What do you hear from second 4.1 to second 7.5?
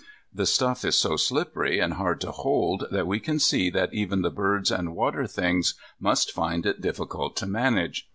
the birds and water things must find it difficult to